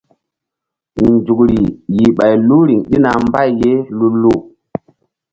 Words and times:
Nzukri 1.09 1.59
yih 1.95 2.11
ɓay 2.17 2.33
lu 2.47 2.57
riŋ 2.67 2.79
ɗina 2.89 3.09
mbay 3.27 3.49
ye 3.61 3.71
lu-lu. 3.97 4.33